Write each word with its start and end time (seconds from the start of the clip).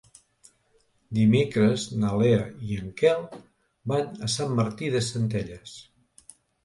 Dimecres 1.17 1.83
na 2.03 2.13
Lea 2.21 2.41
i 2.69 2.79
en 2.85 2.89
Quel 3.01 3.21
van 3.93 4.25
a 4.29 4.31
Sant 4.37 4.57
Martí 4.61 4.91
de 4.97 5.03
Centelles. 5.11 5.77